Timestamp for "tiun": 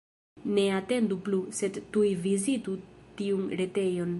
3.21-3.47